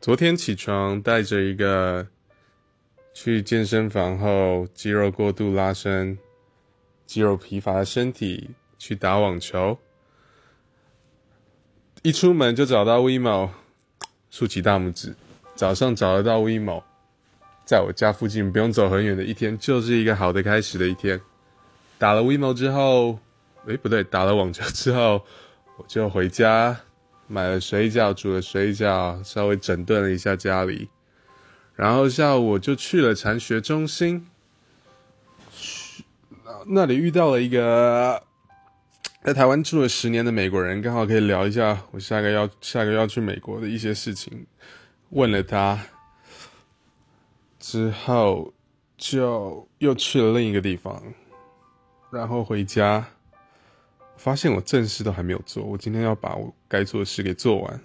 [0.00, 2.06] 昨天起床，带着一个
[3.12, 6.18] 去健身房后肌肉过度拉伸、
[7.04, 9.78] 肌肉疲乏的身体去打网球。
[12.00, 13.50] 一出门就找到 WeMo，
[14.30, 15.14] 竖起大拇指。
[15.54, 16.82] 早上找得到 WeMo，
[17.66, 21.20] 在我家附近，不用走很远的一天，就是一个好的开始的一天。
[21.98, 23.18] 打了 WeMo 之后，
[23.66, 25.26] 诶，不对，打了网球之后，
[25.76, 26.80] 我就回家。
[27.32, 30.88] 买了水饺，煮了水饺，稍微整顿了一下家里，
[31.76, 34.26] 然后下午我就去了禅学中心，
[35.52, 36.02] 去
[36.66, 38.20] 那里遇到了一个
[39.22, 44.44] 在台湾住了十年的美国人，刚好可以聊一下我下个要下个要去美国的一些事情。
[45.10, 45.78] 问了他
[47.60, 48.52] 之后，
[48.96, 51.00] 就又去了另一个地方，
[52.10, 53.06] 然后回家。
[54.22, 57.80] 发现我正事都还没有做，我今天要把我该做的事给做完。